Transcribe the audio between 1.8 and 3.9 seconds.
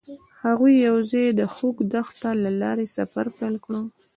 دښته له لارې سفر پیل کړ.